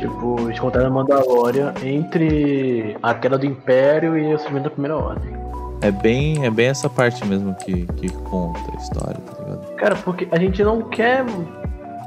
[0.00, 4.96] Tipo, eles contaram a Mandalorian entre a queda do Império e o surgimento da Primeira
[4.96, 5.30] Ordem.
[5.82, 9.74] É bem, é bem essa parte mesmo que, que conta a história, tá ligado?
[9.76, 11.24] Cara, porque a gente não quer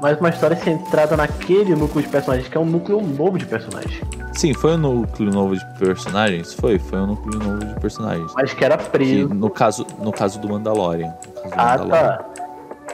[0.02, 4.00] mais uma história centrada naquele núcleo de personagens, que é um núcleo novo de personagens.
[4.32, 6.52] Sim, foi um núcleo novo de personagens?
[6.54, 8.32] Foi, foi um núcleo novo de personagens.
[8.34, 9.32] Mas que era Que preso.
[9.34, 11.12] no caso, no caso do Mandalorian.
[11.34, 12.16] caso do Ah, Mandalorian.
[12.18, 12.24] tá.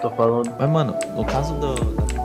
[0.03, 0.51] Tô falando.
[0.59, 2.20] Mas, mano, no caso do, da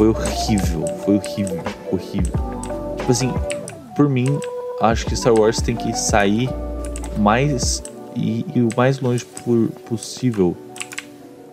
[0.00, 0.86] Foi horrível.
[1.04, 1.62] Foi horrível.
[1.92, 2.32] Horrível.
[2.96, 3.34] Tipo assim,
[3.94, 4.40] por mim,
[4.80, 6.48] acho que Star Wars tem que sair
[7.18, 7.82] mais.
[8.16, 10.56] E, e o mais longe por, possível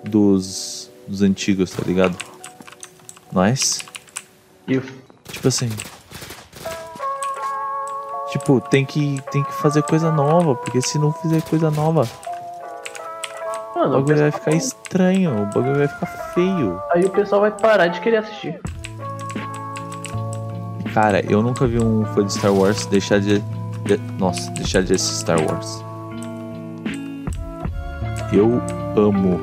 [0.01, 2.15] dos, dos antigos, tá ligado?
[3.33, 3.83] Mas,
[4.65, 4.79] E
[5.29, 5.69] tipo assim.
[8.31, 12.07] Tipo, tem que, tem que fazer coisa nova, porque se não fizer coisa nova,
[13.77, 16.81] Mano, o bagulho vai ficar estranho, o bagulho vai ficar feio.
[16.91, 18.59] aí o pessoal vai parar de querer assistir.
[20.95, 23.37] Cara, eu nunca vi um fã de Star Wars deixar de.
[23.85, 25.85] de- nossa, deixar de assistir Star Wars.
[28.33, 28.59] Eu
[28.95, 29.39] amo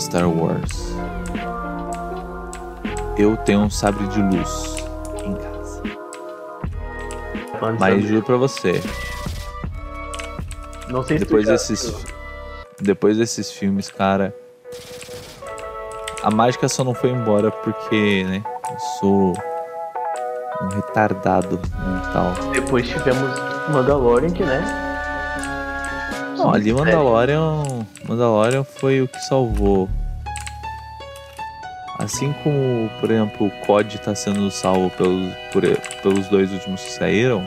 [0.00, 0.94] Star Wars.
[3.18, 4.76] Eu tenho um sabre de luz
[5.22, 5.82] em casa.
[7.78, 8.82] Mas juro pra você,
[10.88, 12.15] não sei se depois desses.
[12.80, 14.34] Depois desses filmes, cara.
[16.22, 18.42] A mágica só não foi embora porque, né?
[18.70, 19.32] Eu sou
[20.62, 22.32] um retardado mental.
[22.52, 23.30] Depois tivemos
[23.70, 24.62] Mandalorian, que né?
[26.36, 26.72] Não, ali.
[26.72, 27.62] Mandalorian,
[28.08, 29.88] Mandalorian foi o que salvou.
[31.98, 35.62] Assim como, por exemplo, o COD tá sendo salvo pelos, por-
[36.02, 37.42] pelos dois últimos que saíram.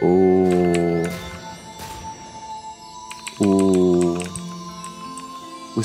[0.00, 0.25] O.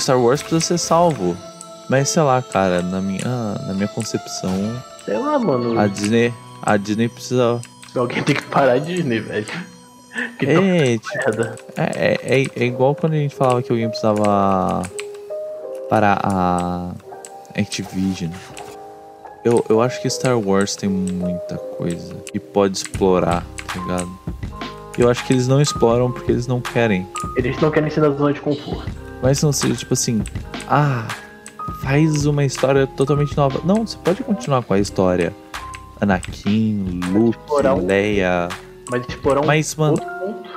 [0.01, 1.37] Star Wars precisa ser salvo.
[1.89, 4.51] Mas sei lá, cara, na minha, na minha concepção,
[5.05, 5.79] Sei lá, mano.
[5.79, 7.59] a Disney, a Disney precisa.
[7.95, 9.45] Alguém tem que parar de Disney, velho.
[10.39, 11.41] Que É, tipo.
[11.75, 14.83] É, é, é, é igual quando a gente falava que alguém precisava
[15.89, 16.91] parar a
[17.57, 18.31] Activision.
[19.43, 24.09] Eu, eu acho que Star Wars tem muita coisa que pode explorar, tá ligado?
[24.97, 27.07] E eu acho que eles não exploram porque eles não querem.
[27.35, 29.00] Eles não querem ser da zona de conforto.
[29.21, 30.23] Mas não seja tipo assim,
[30.67, 31.07] ah,
[31.83, 33.61] faz uma história totalmente nova.
[33.63, 35.33] Não, você pode continuar com a história.
[35.99, 38.49] Anakin, Luke, um- Leia.
[38.89, 40.49] Mas explorar um Mas, mano, outro ponto.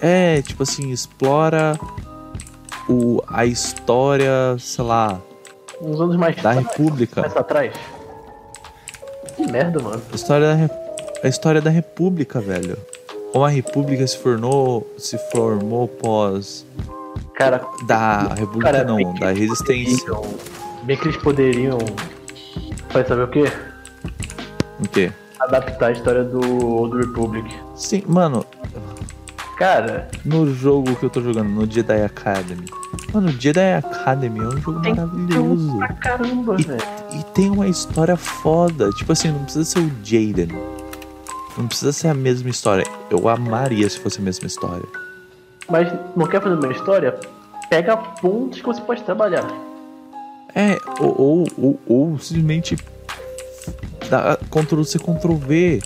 [0.00, 1.78] É, tipo assim, explora
[2.88, 5.20] o, a história, sei lá,
[5.82, 7.22] Uns anos mais da República.
[7.22, 7.72] mais atrás.
[9.36, 10.00] Que merda, mano.
[10.12, 10.70] A história da, Re-
[11.24, 12.76] a história da República, velho.
[13.32, 16.66] Como a República se formou, se formou pós
[17.40, 20.06] Cara, da República cara, não, da Resistência.
[20.06, 20.34] poderiam-
[20.84, 21.78] Bem que eles poderiam.
[22.92, 23.44] Vai saber o quê?
[24.78, 25.12] O quê?
[25.40, 27.48] Adaptar a história do Old Republic.
[27.74, 28.44] Sim, mano,
[29.56, 32.64] Cara, no jogo que eu tô jogando, no Jedi Academy.
[33.12, 35.76] Mano, o Jedi Academy é um jogo Tem maravilhoso.
[35.76, 36.80] pra caramba, E, velho.
[37.12, 38.88] e tem uma história foda.
[38.92, 40.48] Tipo assim, não precisa ser o Jaden.
[41.58, 42.86] Não precisa ser a mesma história.
[43.10, 44.86] Eu amaria se fosse a mesma história.
[45.70, 47.18] Mas não quer fazer uma história?
[47.68, 49.46] Pega pontos que você pode trabalhar.
[50.54, 52.76] É, ou, ou, ou, ou simplesmente
[54.10, 55.80] dá Ctrl C, Ctrl V.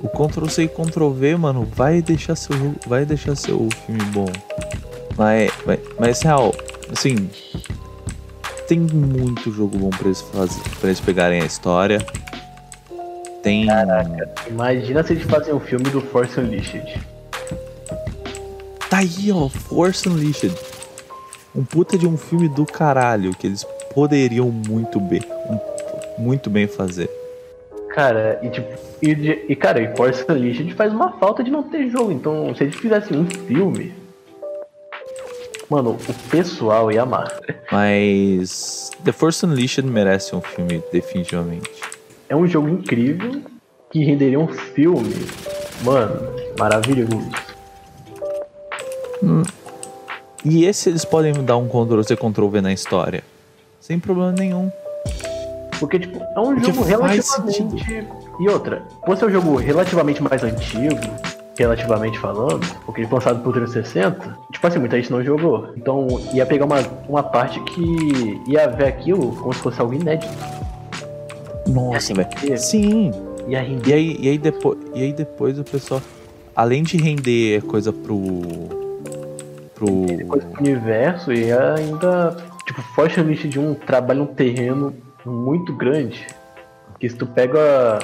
[0.00, 2.56] O Ctrl C e Ctrl V, mano, vai deixar seu
[2.86, 4.32] vai deixar seu filme bom.
[5.16, 6.54] Mas, mas, mas real,
[6.90, 7.28] assim,
[8.66, 11.98] tem muito jogo bom pra eles fazer, para eles pegarem a história
[13.42, 13.66] Tem.
[14.48, 16.98] Imagina se eles fazem um filme do Force Unleashed.
[19.00, 20.54] Aí, ó, Force Unleashed.
[21.56, 25.22] Um puta de um filme do caralho que eles poderiam muito bem,
[26.18, 27.08] muito bem fazer.
[27.94, 28.68] Cara, e tipo,
[29.00, 32.12] e, e cara, e Force Unleashed faz uma falta de não ter jogo.
[32.12, 33.94] Então, se eles fizessem um filme,
[35.70, 37.40] mano, o pessoal ia amar.
[37.72, 41.70] Mas The Force Unleashed merece um filme, definitivamente.
[42.28, 43.40] É um jogo incrível
[43.90, 45.26] que renderia um filme,
[45.82, 46.20] mano,
[46.58, 47.49] maravilhoso.
[50.44, 53.22] E esse eles podem dar um Ctrl C Ctrl V na história.
[53.80, 54.70] Sem problema nenhum.
[55.78, 58.06] Porque, tipo, é um Porque jogo relativamente.
[58.38, 61.00] E outra, por ser um jogo relativamente mais antigo,
[61.58, 65.72] relativamente falando, porque ele lançado pro 360, tipo assim, muita gente não jogou.
[65.76, 70.32] Então ia pegar uma, uma parte que ia ver aquilo como se fosse algo inédito.
[71.66, 72.58] Nossa, velho.
[72.58, 73.10] Sim.
[73.46, 76.00] ia E aí, e, aí depois, e aí depois o pessoal,
[76.54, 78.79] além de render coisa pro.
[79.80, 80.60] Pro.
[80.60, 86.26] universo e ainda, tipo, Force Unleashed de um trabalho um terreno muito grande.
[86.98, 87.98] Que se tu pega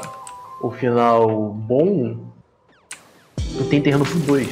[0.62, 2.16] o final bom,
[3.36, 4.48] tu tem terreno pro dois.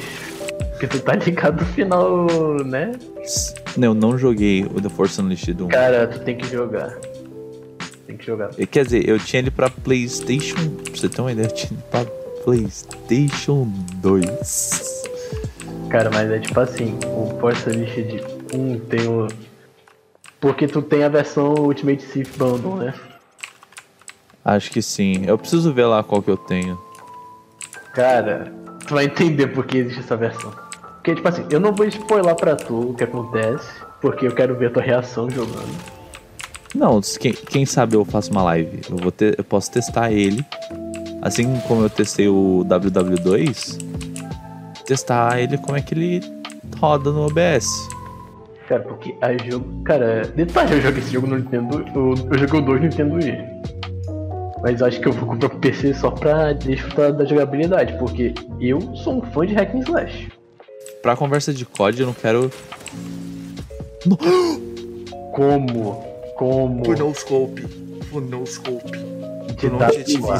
[0.72, 2.26] Porque tu tá ligado no final,
[2.64, 2.92] né?
[3.76, 5.68] Não, eu não joguei o The Force Unleashed 1.
[5.68, 6.94] Cara, tu tem que jogar.
[8.06, 8.50] Tem que jogar.
[8.58, 10.68] E, Quer dizer, eu tinha ele pra PlayStation.
[10.84, 12.04] Pra você ter uma ideia, eu tinha ele pra
[12.44, 15.13] PlayStation 2.
[15.94, 18.20] Cara, mas é tipo assim, o Force Unleashed
[18.52, 19.28] 1 tem o.
[20.40, 22.94] Porque tu tem a versão Ultimate Sith Bundle, né?
[24.44, 25.24] Acho que sim.
[25.24, 26.76] Eu preciso ver lá qual que eu tenho.
[27.92, 28.52] Cara,
[28.88, 30.52] tu vai entender por que existe essa versão.
[30.94, 34.56] Porque, tipo assim, eu não vou spoiler pra tu o que acontece, porque eu quero
[34.56, 35.78] ver a tua reação jogando.
[36.74, 38.80] Não, quem, quem sabe eu faço uma live.
[38.90, 40.44] Eu, vou ter, eu posso testar ele.
[41.22, 44.03] Assim como eu testei o WW2.
[44.86, 46.20] Testar ele como é que ele
[46.78, 47.66] roda no OBS.
[48.68, 49.82] Cara, porque a jogo.
[49.84, 51.84] Cara, detalhe, eu joguei esse jogo no Nintendo.
[51.94, 53.38] Eu, eu joguei o 2 no Nintendo Wii.
[54.62, 58.32] Mas eu acho que eu vou comprar pro PC só pra desfrutar da jogabilidade, porque
[58.58, 60.32] eu sou um fã de hack and slash.
[61.02, 62.50] Pra conversa de COD, eu não quero.
[65.32, 66.02] Como?
[66.36, 66.82] Como?
[66.82, 67.62] no scope.
[68.10, 68.98] Por no scope.
[69.58, 70.38] de WA.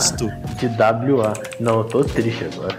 [0.57, 1.33] De WA.
[1.61, 2.78] Não, eu tô triste agora.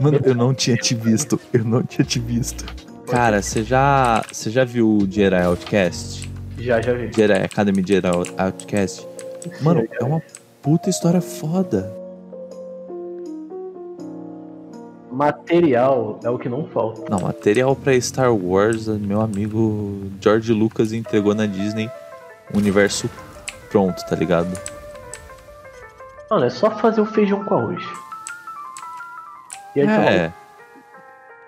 [0.00, 1.38] Mano, eu não tinha te visto.
[1.52, 2.64] Eu não tinha te visto.
[3.06, 4.24] Cara, você já.
[4.32, 6.30] Você já viu o Jedi Outcast?
[6.58, 7.12] Já, já vi.
[7.12, 8.08] Jedi Academy Jedi
[8.38, 9.06] Outcast?
[9.60, 10.22] Mano, é uma
[10.62, 11.92] puta história foda.
[15.12, 17.10] Material é o que não falta.
[17.10, 21.90] Não, material pra Star Wars, meu amigo George Lucas entregou na Disney
[22.54, 23.10] um universo
[23.70, 24.48] pronto, tá ligado?
[26.30, 28.09] Mano, é só fazer o feijão com arroz.
[29.74, 30.32] E aí, É.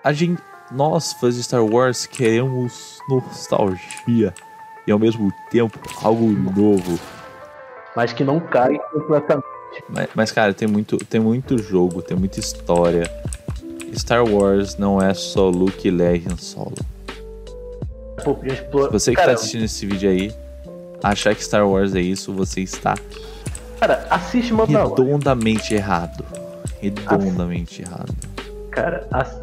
[0.03, 4.33] A gente, nós, fãs de Star Wars, queremos nostalgia
[4.85, 6.99] e ao mesmo tempo algo novo.
[7.95, 9.45] mas que não cai completamente.
[9.89, 13.09] Mas, mas, cara, tem muito, tem muito jogo, tem muita história.
[13.95, 16.75] Star Wars não é só Luke, Leia e Han Solo.
[18.23, 18.91] Pô, podia explorar.
[18.91, 20.33] Você que cara, tá assistindo esse vídeo aí,
[21.01, 22.95] achar que Star Wars é isso, você está
[23.79, 24.95] cara, assiste Mandalorian.
[25.05, 26.25] redondamente errado.
[26.81, 28.13] Redondamente errado.
[28.71, 29.35] Cara, ass...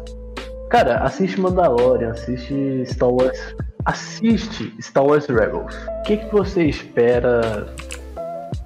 [0.69, 3.55] cara, assiste Mandalorian, assiste Star Wars.
[3.85, 5.75] Assiste Star Wars Rebels.
[5.75, 7.73] O que, que você espera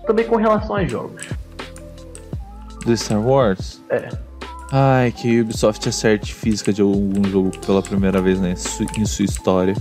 [0.05, 1.27] também com relação aos jogos?
[2.85, 3.81] Do Star Wars?
[3.89, 4.09] É.
[4.71, 8.55] Ai, que a Ubisoft acerte física de algum jogo pela primeira vez né,
[8.97, 9.75] em sua história.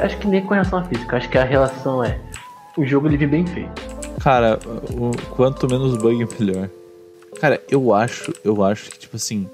[0.00, 2.18] Acho que nem com relação à física, acho que a relação é.
[2.76, 3.82] O jogo ele vem bem feito.
[4.20, 4.58] Cara,
[4.90, 6.70] o, quanto menos bug, melhor.
[7.40, 9.48] Cara, eu acho, eu acho que, tipo assim,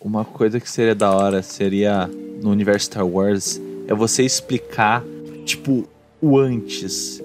[0.00, 2.06] uma coisa que seria da hora seria,
[2.42, 5.04] no universo Star Wars, é você explicar,
[5.44, 5.86] tipo,
[6.20, 7.22] o antes.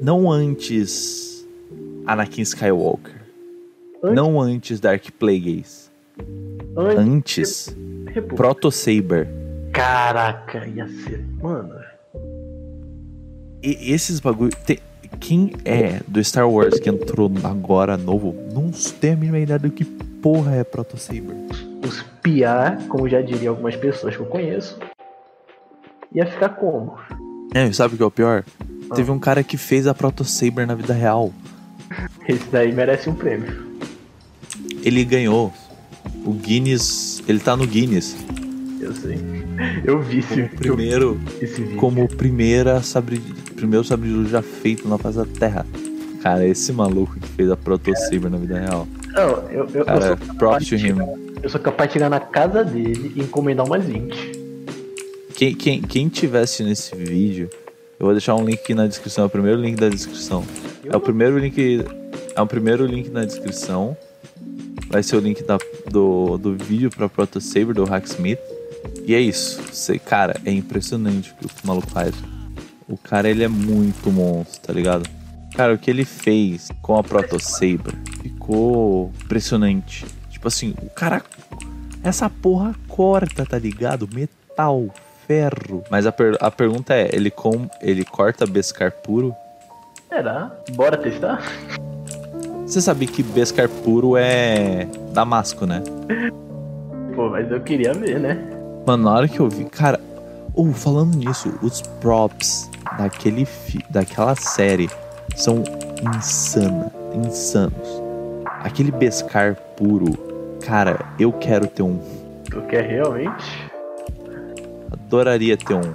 [0.00, 1.44] Não antes
[2.06, 3.14] Anakin Skywalker.
[4.02, 5.90] Antes- Não antes Dark Plagueis.
[6.76, 6.98] Antes.
[6.98, 7.76] Antes.
[8.36, 9.28] Proto Saber.
[9.72, 11.24] Caraca, ia ser.
[11.42, 11.74] Mano.
[13.62, 14.52] E esses bagulho.
[14.66, 14.78] tem-
[15.20, 19.70] quem é do Star Wars que entrou agora novo não tem a mínima ideia do
[19.70, 21.34] que porra é Proto Saber.
[21.86, 24.78] Os piar, como já diriam algumas pessoas que eu conheço,
[26.14, 26.98] ia ficar como?
[27.54, 28.44] É, sabe o que é o pior?
[28.94, 31.32] Teve um cara que fez a Proto Saber na vida real.
[32.28, 33.64] Esse daí merece um prêmio.
[34.82, 35.52] Ele ganhou
[36.24, 37.22] o Guinness.
[37.28, 38.16] Ele tá no Guinness
[38.80, 39.18] Eu sei.
[39.84, 41.76] Eu vi esse, como primeiro, esse vídeo.
[41.76, 43.22] como primeira sabre,
[43.54, 45.66] primeiro sabre de luz já feito na face da Terra.
[46.22, 48.88] Cara, esse maluco que fez a Proto Saber na vida real.
[49.12, 50.96] Não, eu, eu, Cara, eu, sou props to him.
[51.42, 54.32] eu sou capaz de chegar na casa dele e encomendar umas 20.
[55.34, 57.50] Quem, quem, quem tivesse nesse vídeo,
[57.98, 59.24] eu vou deixar um link aqui na descrição.
[59.24, 60.44] É o primeiro link da descrição.
[60.84, 61.84] É o primeiro link.
[62.34, 63.96] É o primeiro link na descrição.
[64.88, 65.58] Vai ser o link da,
[65.90, 68.38] do, do vídeo pra Proto Saber do Hacksmith.
[69.06, 69.60] E é isso.
[69.70, 72.14] Você, cara, é impressionante o que o maluco faz.
[72.88, 75.08] O cara, ele é muito monstro, tá ligado?
[75.56, 80.04] Cara, o que ele fez com a Proto Saber ficou impressionante.
[80.30, 81.22] Tipo assim, o cara.
[82.02, 84.06] Essa porra corta, tá ligado?
[84.12, 84.84] Metal,
[85.26, 85.82] ferro.
[85.90, 89.34] Mas a, per- a pergunta é: ele, com, ele corta Beskar puro?
[90.10, 90.54] Será?
[90.74, 91.40] Bora testar?
[92.66, 95.82] Você sabe que Beskar puro é Damasco, né?
[97.14, 98.34] Pô, mas eu queria ver, né?
[98.86, 100.00] Mano, na hora que eu vi, cara.
[100.52, 103.46] Ou falando nisso, os props daquele
[103.90, 104.88] daquela série
[105.34, 105.62] são
[106.16, 108.02] insana, insanos.
[108.60, 110.12] Aquele Beskar puro,
[110.64, 111.98] cara, eu quero ter um.
[112.50, 113.70] Tu quer realmente?
[114.92, 115.94] Adoraria ter um.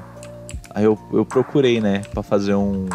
[0.73, 2.87] Aí eu, eu procurei, né, pra fazer um.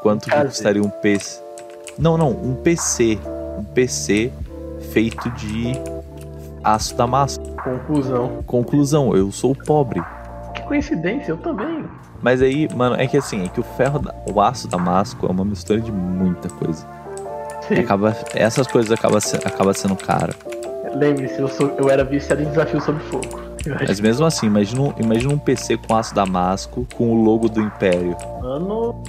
[0.00, 1.42] Quanto custaria um PC?
[1.98, 3.18] Não, não, um PC.
[3.58, 4.32] Um PC
[4.92, 5.72] feito de
[6.62, 7.44] aço damasco.
[7.62, 8.42] Conclusão.
[8.46, 10.02] Conclusão, eu sou pobre.
[10.54, 11.84] Que coincidência, eu também.
[12.26, 15.30] Mas aí, mano, é que assim, é que o ferro, da- o aço damasco é
[15.30, 16.84] uma mistura de muita coisa.
[17.70, 20.34] E acaba, essas coisas acabam acaba sendo caro.
[20.92, 23.40] Lembre-se, eu, sou, eu era viciado em desafio sob fogo.
[23.86, 27.60] Mas mesmo assim, imagina, um- imagina um PC com aço damasco com o logo do
[27.60, 29.04] Império mano,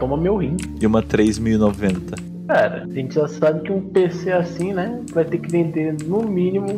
[0.00, 0.56] toma meu rim.
[0.80, 2.16] e uma 3090.
[2.48, 6.22] Cara, a gente já sabe que um PC assim, né, vai ter que vender no
[6.24, 6.74] mínimo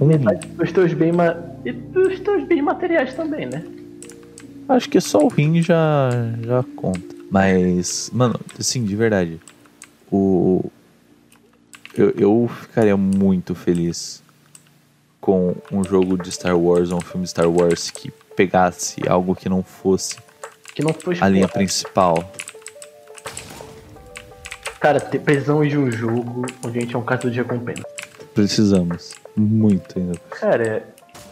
[0.00, 1.14] Um, metade dos teus bens
[1.66, 3.62] e dos teus bens materiais também, né?
[4.68, 6.10] Acho que só o rim já,
[6.42, 7.14] já conta.
[7.30, 9.40] Mas, mano, assim, de verdade,
[10.10, 10.70] o
[11.96, 14.22] eu, eu ficaria muito feliz
[15.20, 19.34] com um jogo de Star Wars ou um filme de Star Wars que pegasse algo
[19.34, 20.18] que não fosse
[20.74, 22.32] Que não foi a linha principal.
[24.80, 27.84] Cara, precisamos de um jogo onde a gente é um caçador de recompensa.
[28.34, 29.14] Precisamos.
[29.36, 30.18] Muito ainda.
[30.30, 30.84] Cara,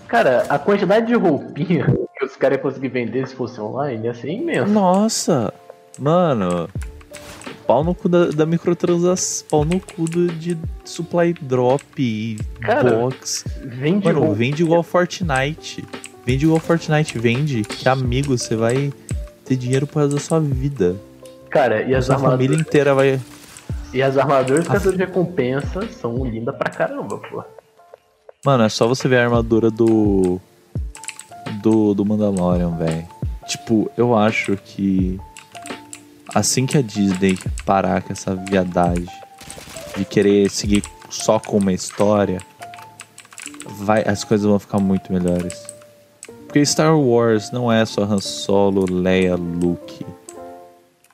[0.09, 1.87] cara, a quantidade de roupinha
[2.43, 4.67] caras iam conseguir vender se fosse online ia ser imensa.
[4.67, 5.53] Nossa!
[5.99, 6.69] Mano.
[7.67, 9.47] Pau no cu da, da microtransação.
[9.49, 13.45] Pau no cu do, de supply drop e Cara, box.
[13.65, 14.35] Vende Mano, roupa.
[14.35, 15.85] vende igual Fortnite.
[16.27, 17.19] Vende igual Fortnite.
[17.19, 17.63] Vende.
[17.63, 18.93] Que amigo, você vai
[19.45, 20.97] ter dinheiro pro resto da sua vida.
[21.51, 23.21] Cara, e A as sua família armaduras, inteira vai.
[23.93, 27.45] e as armaduras A- de recompensa são lindas pra caramba, pô.
[28.45, 30.41] Mano, é só você ver a armadura do.
[31.63, 33.07] Do, do Mandalorian, velho.
[33.47, 35.19] Tipo, eu acho que.
[36.35, 39.09] Assim que a Disney parar com essa viadagem
[39.97, 42.41] de querer seguir só com uma história,
[43.81, 45.63] vai, as coisas vão ficar muito melhores.
[46.47, 50.05] Porque Star Wars não é só Han Solo, Leia, Luke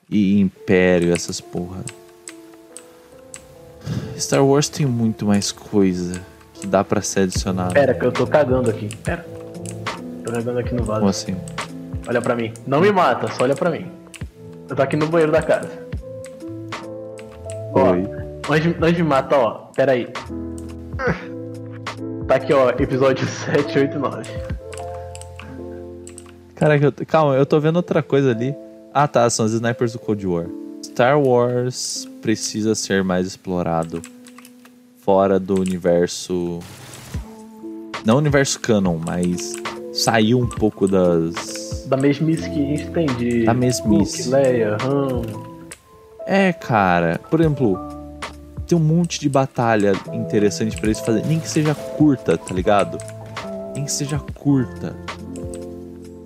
[0.09, 1.85] e Império, essas porra.
[4.17, 6.21] Star Wars tem muito mais coisa
[6.55, 7.73] que dá pra ser adicionada.
[7.73, 8.89] Pera, que eu tô cagando aqui.
[8.97, 9.38] Pera.
[10.29, 11.01] Tô cagando aqui no vaso.
[11.01, 11.37] Como assim?
[12.07, 12.53] Olha pra mim.
[12.67, 13.91] Não me mata, só olha pra mim.
[14.69, 15.71] Eu tô aqui no banheiro da casa.
[17.73, 18.05] Ó, Oi.
[18.51, 19.51] Antes, antes de me matar, ó.
[19.75, 20.07] Pera aí.
[22.27, 22.69] Tá aqui, ó.
[22.69, 24.23] Episódio 7, 8 e 9.
[26.55, 28.55] Caraca, eu, calma, eu tô vendo outra coisa ali.
[28.93, 30.47] Ah tá, são os snipers do Cold War.
[30.85, 34.03] Star Wars precisa ser mais explorado
[34.99, 36.59] fora do universo.
[38.05, 39.55] Não universo canon, mas
[39.99, 41.85] sair um pouco das.
[41.89, 43.45] Da mesmice que a gente tem de.
[43.45, 44.29] Da mesmice.
[44.29, 45.23] Luke, Leia, Han.
[46.27, 47.79] É, cara, por exemplo,
[48.67, 51.27] tem um monte de batalha interessante pra eles fazerem.
[51.27, 52.99] Nem que seja curta, tá ligado?
[53.75, 54.95] Nem que seja curta.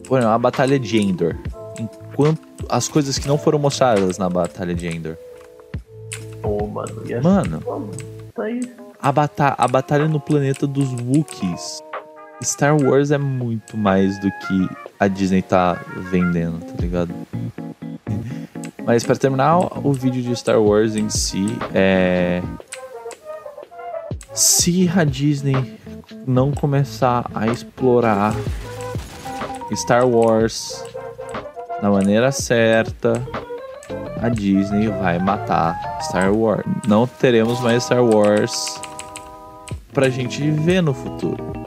[0.09, 1.37] Por exemplo, a batalha de Endor.
[1.79, 5.17] Enquanto as coisas que não foram mostradas na batalha de Endor.
[6.43, 7.03] Pô, mano.
[7.07, 7.23] E essa...
[7.29, 7.63] Mano,
[8.35, 8.61] Tá aí.
[9.01, 11.81] a, bata a batalha no planeta dos Wookiees.
[12.45, 14.69] Star Wars é muito mais do que
[14.99, 15.81] a Disney tá
[16.11, 17.15] vendendo, tá ligado?
[18.85, 22.43] Mas pra terminar o vídeo de Star Wars em si, é.
[24.35, 25.79] Se a Disney
[26.27, 28.35] não começar a explorar
[29.75, 30.85] Star Wars
[31.81, 33.23] da maneira certa,
[34.21, 36.65] a Disney vai matar Star Wars.
[36.87, 38.81] Não teremos mais Star Wars
[39.93, 41.62] pra gente ver no futuro.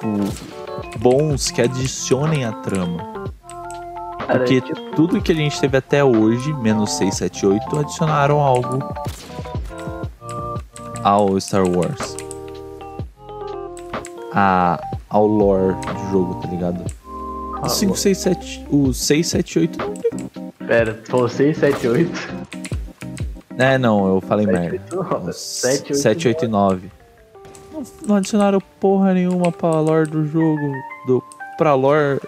[0.00, 3.10] Tipo, bons que adicionem a trama.
[4.26, 4.62] Porque
[4.94, 8.78] tudo que a gente teve até hoje, menos 6, 7, 8, adicionaram algo
[11.02, 12.16] ao Star Wars.
[14.32, 16.84] A, ao lore do jogo, tá ligado?
[17.62, 18.66] O 5, 6, 7.
[18.70, 20.30] O 6, 7, 8 não teve.
[20.66, 22.10] Pera, falou 6, 7, 8.
[23.58, 24.80] É, não, eu falei 7, merda.
[24.96, 25.32] 8, 9.
[25.32, 26.90] 7, 8, 7, 8 e 9.
[27.72, 30.72] Não, não adicionaram porra nenhuma pra lore do jogo.
[31.06, 31.22] Do,
[31.58, 32.20] pra lore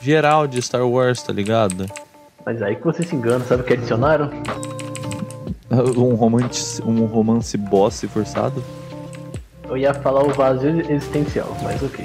[0.00, 1.86] geral de Star Wars, tá ligado?
[2.44, 4.30] Mas aí que você se engana, sabe o que adicionaram?
[5.68, 8.62] Um romance, um romance boss forçado.
[9.68, 12.04] Eu ia falar o vazio existencial, mas ok.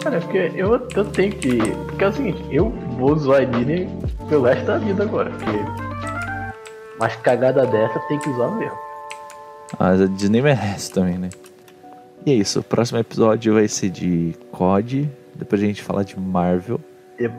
[0.00, 1.58] Cara, é porque eu, eu tenho que.
[1.86, 3.88] Porque é o seguinte, eu vou zoar a Disney
[4.28, 5.58] pelo resto da vida agora, porque.
[7.00, 8.78] Mas cagada dessa tem que zoar mesmo.
[9.76, 11.30] Mas a Disney merece também, né?
[12.26, 16.18] E é isso, o próximo episódio vai ser de COD, depois a gente fala de
[16.18, 16.80] Marvel.
[17.18, 17.30] E-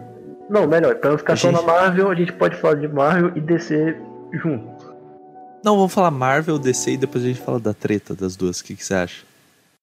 [0.49, 3.31] Não, melhor, pra não ficar só na gente- Marvel, a gente pode falar de Marvel
[3.35, 3.95] e DC
[4.33, 4.91] junto.
[5.63, 8.59] Não, vamos falar Marvel, DC e depois a gente fala da treta das duas.
[8.59, 9.23] O que, que você acha?